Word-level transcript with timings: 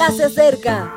ya 0.00 0.10
se 0.12 0.24
acerca. 0.24 0.94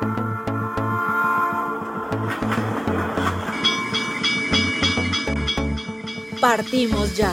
Partimos 6.40 7.14
ya. 7.14 7.30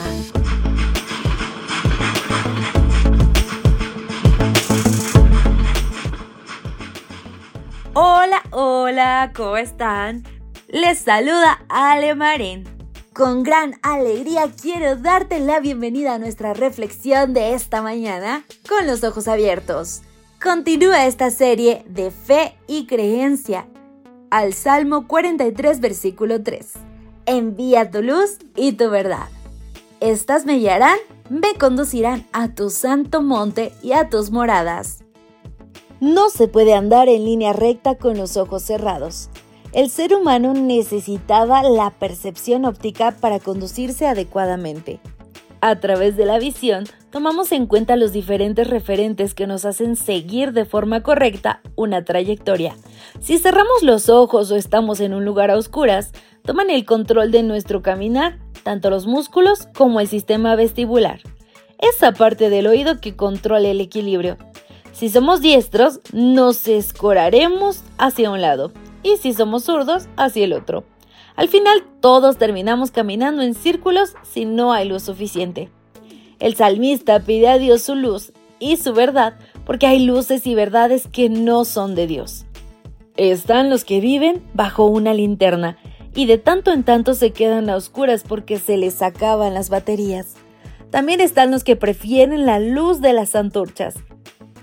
Hola, 7.94 8.42
hola, 8.50 9.32
¿cómo 9.34 9.56
están? 9.56 10.24
Les 10.68 10.98
saluda 10.98 11.64
Ale 11.70 12.14
Marín. 12.14 12.64
Con 13.14 13.42
gran 13.44 13.78
alegría 13.82 14.50
quiero 14.60 14.96
darte 14.96 15.40
la 15.40 15.60
bienvenida 15.60 16.14
a 16.14 16.18
nuestra 16.18 16.52
reflexión 16.52 17.32
de 17.32 17.54
esta 17.54 17.80
mañana 17.80 18.44
con 18.68 18.86
los 18.86 19.04
ojos 19.04 19.26
abiertos. 19.26 20.02
Continúa 20.42 21.06
esta 21.06 21.30
serie 21.30 21.84
de 21.88 22.10
fe 22.10 22.56
y 22.66 22.86
creencia 22.86 23.68
al 24.28 24.54
Salmo 24.54 25.06
43 25.06 25.78
versículo 25.78 26.42
3. 26.42 26.72
Envía 27.26 27.92
tu 27.92 28.02
luz 28.02 28.38
y 28.56 28.72
tu 28.72 28.90
verdad. 28.90 29.28
Estas 30.00 30.44
me 30.44 30.56
guiarán, 30.58 30.98
me 31.30 31.54
conducirán 31.54 32.26
a 32.32 32.48
tu 32.48 32.70
santo 32.70 33.22
monte 33.22 33.72
y 33.84 33.92
a 33.92 34.08
tus 34.08 34.32
moradas. 34.32 35.04
No 36.00 36.28
se 36.28 36.48
puede 36.48 36.74
andar 36.74 37.08
en 37.08 37.24
línea 37.24 37.52
recta 37.52 37.94
con 37.94 38.16
los 38.16 38.36
ojos 38.36 38.64
cerrados. 38.64 39.30
El 39.72 39.90
ser 39.90 40.12
humano 40.12 40.54
necesitaba 40.54 41.62
la 41.62 41.90
percepción 41.90 42.64
óptica 42.64 43.12
para 43.12 43.38
conducirse 43.38 44.08
adecuadamente. 44.08 44.98
A 45.64 45.78
través 45.78 46.16
de 46.16 46.26
la 46.26 46.40
visión, 46.40 46.86
tomamos 47.10 47.52
en 47.52 47.66
cuenta 47.66 47.94
los 47.94 48.12
diferentes 48.12 48.66
referentes 48.66 49.32
que 49.32 49.46
nos 49.46 49.64
hacen 49.64 49.94
seguir 49.94 50.52
de 50.52 50.64
forma 50.64 51.04
correcta 51.04 51.60
una 51.76 52.04
trayectoria. 52.04 52.74
Si 53.20 53.38
cerramos 53.38 53.84
los 53.84 54.08
ojos 54.08 54.50
o 54.50 54.56
estamos 54.56 54.98
en 54.98 55.14
un 55.14 55.24
lugar 55.24 55.52
a 55.52 55.56
oscuras, 55.56 56.10
toman 56.44 56.68
el 56.68 56.84
control 56.84 57.30
de 57.30 57.44
nuestro 57.44 57.80
caminar, 57.80 58.40
tanto 58.64 58.90
los 58.90 59.06
músculos 59.06 59.68
como 59.72 60.00
el 60.00 60.08
sistema 60.08 60.56
vestibular. 60.56 61.20
Esa 61.78 62.10
parte 62.10 62.50
del 62.50 62.66
oído 62.66 63.00
que 63.00 63.14
controla 63.14 63.68
el 63.68 63.80
equilibrio. 63.80 64.38
Si 64.90 65.10
somos 65.10 65.40
diestros, 65.40 66.00
nos 66.12 66.66
escoraremos 66.66 67.84
hacia 67.98 68.32
un 68.32 68.40
lado 68.40 68.72
y 69.04 69.16
si 69.18 69.32
somos 69.32 69.62
zurdos, 69.62 70.08
hacia 70.16 70.44
el 70.44 70.54
otro. 70.54 70.82
Al 71.36 71.48
final 71.48 71.84
todos 72.00 72.36
terminamos 72.36 72.90
caminando 72.90 73.42
en 73.42 73.54
círculos 73.54 74.14
si 74.22 74.44
no 74.44 74.72
hay 74.72 74.88
luz 74.88 75.02
suficiente. 75.02 75.70
El 76.38 76.56
salmista 76.56 77.20
pide 77.20 77.48
a 77.48 77.58
Dios 77.58 77.82
su 77.82 77.94
luz 77.94 78.32
y 78.58 78.76
su 78.76 78.92
verdad 78.92 79.34
porque 79.64 79.86
hay 79.86 80.04
luces 80.04 80.46
y 80.46 80.54
verdades 80.54 81.06
que 81.06 81.28
no 81.28 81.64
son 81.64 81.94
de 81.94 82.06
Dios. 82.06 82.44
Están 83.16 83.70
los 83.70 83.84
que 83.84 84.00
viven 84.00 84.42
bajo 84.54 84.86
una 84.86 85.14
linterna 85.14 85.78
y 86.14 86.26
de 86.26 86.38
tanto 86.38 86.72
en 86.72 86.84
tanto 86.84 87.14
se 87.14 87.32
quedan 87.32 87.70
a 87.70 87.76
oscuras 87.76 88.24
porque 88.26 88.58
se 88.58 88.76
les 88.76 89.02
acaban 89.02 89.54
las 89.54 89.70
baterías. 89.70 90.34
También 90.90 91.20
están 91.20 91.50
los 91.50 91.64
que 91.64 91.76
prefieren 91.76 92.44
la 92.44 92.58
luz 92.58 93.00
de 93.00 93.12
las 93.14 93.34
antorchas 93.34 93.94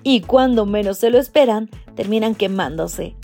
y 0.04 0.22
cuando 0.22 0.66
menos 0.66 0.98
se 1.00 1.10
lo 1.10 1.18
esperan 1.18 1.70
terminan 1.96 2.36
quemándose 2.36 3.16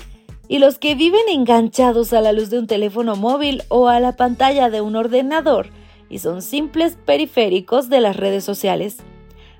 y 0.47 0.59
los 0.59 0.77
que 0.77 0.95
viven 0.95 1.27
enganchados 1.31 2.13
a 2.13 2.21
la 2.21 2.31
luz 2.31 2.49
de 2.49 2.59
un 2.59 2.67
teléfono 2.67 3.15
móvil 3.15 3.63
o 3.69 3.87
a 3.87 3.99
la 3.99 4.15
pantalla 4.15 4.69
de 4.69 4.81
un 4.81 4.95
ordenador 4.95 5.69
y 6.09 6.19
son 6.19 6.41
simples 6.41 6.97
periféricos 7.05 7.89
de 7.89 8.01
las 8.01 8.15
redes 8.15 8.43
sociales, 8.43 8.97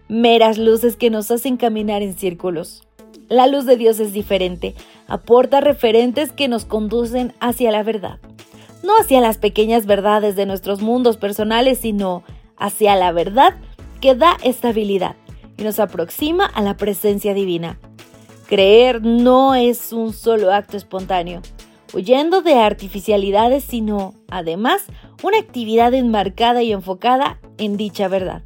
meras 0.08 0.58
luces 0.58 0.96
que 0.96 1.10
nos 1.10 1.32
hacen 1.32 1.58
caminar 1.58 2.02
en 2.02 2.18
círculos. 2.18 2.88
La 3.28 3.48
luz 3.48 3.66
de 3.66 3.78
Dios 3.78 4.00
es 4.00 4.14
diferente, 4.14 4.76
aporta 5.08 5.60
referentes 5.60 6.32
que 6.32 6.48
nos 6.48 6.66
conducen 6.66 7.34
hacia 7.40 7.72
la 7.72 7.82
verdad, 7.82 8.20
no 8.84 8.94
hacia 9.00 9.20
las 9.20 9.40
pequeñas 9.40 9.88
verdades 9.88 10.36
de 10.36 10.46
nuestros 10.46 10.82
mundos 10.82 11.18
personales, 11.18 11.80
sino 11.80 12.24
hacia 12.58 12.96
la 12.96 13.12
verdad 13.12 13.56
que 14.00 14.14
da 14.14 14.38
estabilidad 14.44 15.16
y 15.58 15.64
nos 15.64 15.80
aproxima 15.80 16.46
a 16.46 16.62
la 16.62 16.78
presencia 16.78 17.34
divina. 17.34 17.80
Creer 18.48 19.02
no 19.02 19.56
es 19.56 19.92
un 19.92 20.14
solo 20.14 20.54
acto 20.54 20.78
espontáneo, 20.78 21.42
huyendo 21.94 22.44
de 22.44 22.54
artificialidades, 22.56 23.64
sino, 23.64 24.14
además, 24.30 24.84
una 25.24 25.40
actividad 25.40 25.96
enmarcada 25.96 26.62
y 26.62 26.72
enfocada 26.72 27.40
en 27.58 27.76
dicha 27.76 28.08
verdad. 28.08 28.44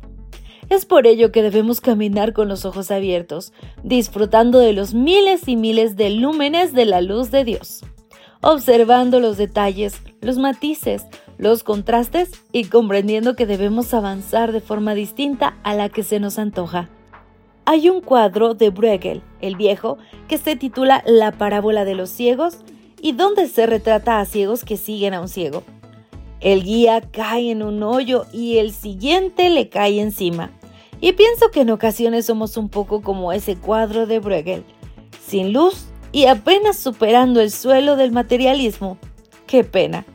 Es 0.70 0.86
por 0.86 1.06
ello 1.06 1.34
que 1.34 1.42
debemos 1.42 1.82
caminar 1.82 2.32
con 2.32 2.48
los 2.48 2.64
ojos 2.64 2.92
abiertos, 2.92 3.52
disfrutando 3.84 4.60
de 4.60 4.72
los 4.72 4.94
miles 4.94 5.48
y 5.48 5.58
miles 5.58 5.98
de 5.98 6.12
lúmenes 6.12 6.74
de 6.74 6.86
la 6.86 7.02
luz 7.02 7.30
de 7.30 7.44
Dios, 7.44 7.84
observando 8.42 9.20
los 9.20 9.36
detalles, 9.36 10.02
los 10.22 10.38
matices, 10.38 11.06
los 11.38 11.64
contrastes 11.64 12.32
y 12.54 12.66
comprendiendo 12.66 13.36
que 13.36 13.46
debemos 13.46 13.94
avanzar 13.94 14.54
de 14.54 14.62
forma 14.62 14.94
distinta 14.94 15.58
a 15.64 15.74
la 15.74 15.90
que 15.90 16.04
se 16.04 16.22
nos 16.22 16.40
antoja. 16.40 16.88
Hay 17.66 17.90
un 17.90 18.02
cuadro 18.02 18.56
de 18.56 18.70
Bruegel, 18.70 19.22
el 19.42 19.56
viejo, 19.56 19.98
que 20.28 20.38
se 20.38 20.56
titula 20.56 21.04
La 21.06 21.32
parábola 21.32 21.86
de 21.86 21.96
los 21.96 22.10
ciegos 22.10 22.58
y 23.02 23.12
donde 23.12 23.48
se 23.48 23.66
retrata 23.66 24.20
a 24.20 24.26
ciegos 24.26 24.66
que 24.66 24.78
siguen 24.78 25.14
a 25.14 25.22
un 25.22 25.28
ciego. 25.28 25.64
El 26.40 26.64
guía 26.64 27.02
cae 27.02 27.52
en 27.52 27.62
un 27.64 27.84
hoyo 27.84 28.26
y 28.34 28.58
el 28.58 28.72
siguiente 28.72 29.50
le 29.50 29.70
cae 29.70 30.02
encima. 30.02 30.52
Y 31.02 31.14
pienso 31.14 31.52
que 31.52 31.62
en 31.62 31.70
ocasiones 31.70 32.26
somos 32.26 32.58
un 32.58 32.70
poco 32.70 33.02
como 33.02 33.32
ese 33.32 33.56
cuadro 33.56 34.06
de 34.06 34.20
Bruegel, 34.20 34.64
sin 35.24 35.54
luz 35.54 35.88
y 36.12 36.26
apenas 36.26 36.78
superando 36.78 37.40
el 37.40 37.52
suelo 37.52 37.96
del 37.96 38.12
materialismo. 38.12 38.98
¡Qué 39.48 39.64
pena! 39.64 40.06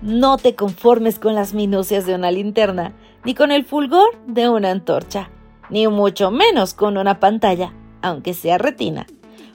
No 0.00 0.36
te 0.36 0.54
conformes 0.54 1.18
con 1.18 1.34
las 1.34 1.54
minucias 1.54 2.06
de 2.06 2.14
una 2.14 2.30
linterna, 2.30 2.94
ni 3.24 3.34
con 3.34 3.50
el 3.50 3.64
fulgor 3.64 4.10
de 4.26 4.48
una 4.48 4.70
antorcha 4.70 5.30
ni 5.74 5.88
mucho 5.88 6.30
menos 6.30 6.72
con 6.72 6.96
una 6.96 7.18
pantalla, 7.18 7.72
aunque 8.00 8.32
sea 8.32 8.58
retina, 8.58 9.08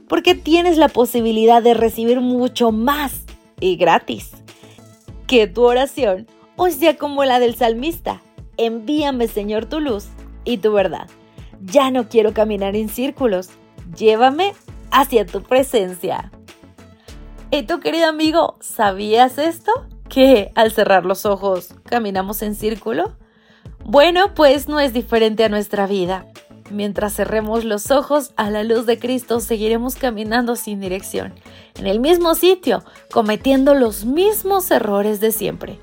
porque 0.09 0.35
tienes 0.35 0.77
la 0.77 0.89
posibilidad 0.89 1.63
de 1.63 1.73
recibir 1.73 2.19
mucho 2.19 2.73
más 2.73 3.21
y 3.61 3.77
gratis. 3.77 4.31
Que 5.27 5.47
tu 5.47 5.63
oración 5.63 6.27
hoy 6.57 6.73
sea 6.73 6.97
como 6.97 7.23
la 7.23 7.39
del 7.39 7.55
salmista. 7.55 8.21
Envíame, 8.57 9.29
Señor, 9.29 9.67
tu 9.67 9.79
luz 9.79 10.07
y 10.43 10.57
tu 10.57 10.73
verdad. 10.73 11.07
Ya 11.63 11.89
no 11.89 12.09
quiero 12.09 12.33
caminar 12.33 12.75
en 12.75 12.89
círculos. 12.89 13.49
Llévame 13.95 14.53
hacia 14.91 15.25
tu 15.25 15.41
presencia. 15.41 16.33
¿Y 17.49 17.63
tu 17.63 17.79
querido 17.79 18.09
amigo, 18.09 18.57
sabías 18.59 19.37
esto? 19.37 19.71
Que 20.09 20.51
al 20.55 20.73
cerrar 20.73 21.05
los 21.05 21.25
ojos 21.25 21.75
caminamos 21.85 22.41
en 22.41 22.55
círculo. 22.55 23.15
Bueno, 23.91 24.35
pues 24.35 24.67
no 24.67 24.79
es 24.79 24.93
diferente 24.93 25.43
a 25.43 25.49
nuestra 25.49 25.87
vida. 25.87 26.27
Mientras 26.69 27.15
cerremos 27.15 27.65
los 27.65 27.89
ojos 27.89 28.33
a 28.35 28.51
la 28.51 28.63
luz 28.63 28.85
de 28.85 28.99
Cristo, 28.99 29.39
seguiremos 29.39 29.95
caminando 29.95 30.55
sin 30.55 30.79
dirección, 30.79 31.33
en 31.73 31.87
el 31.87 31.99
mismo 31.99 32.35
sitio, 32.35 32.83
cometiendo 33.11 33.73
los 33.73 34.05
mismos 34.05 34.69
errores 34.69 35.21
de 35.21 35.31
siempre. 35.31 35.79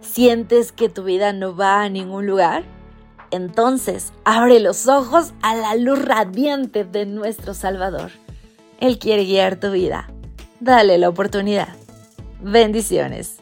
¿Sientes 0.00 0.72
que 0.72 0.88
tu 0.88 1.04
vida 1.04 1.34
no 1.34 1.54
va 1.54 1.82
a 1.82 1.90
ningún 1.90 2.26
lugar? 2.26 2.64
Entonces, 3.30 4.14
abre 4.24 4.58
los 4.58 4.88
ojos 4.88 5.34
a 5.42 5.54
la 5.54 5.74
luz 5.74 6.02
radiante 6.02 6.84
de 6.84 7.04
nuestro 7.04 7.52
Salvador. 7.52 8.12
Él 8.80 8.98
quiere 8.98 9.26
guiar 9.26 9.56
tu 9.56 9.70
vida. 9.72 10.10
Dale 10.60 10.96
la 10.96 11.10
oportunidad. 11.10 11.76
Bendiciones. 12.40 13.41